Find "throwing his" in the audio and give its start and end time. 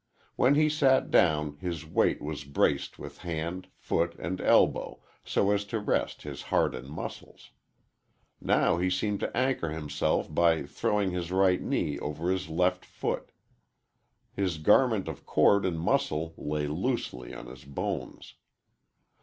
10.63-11.31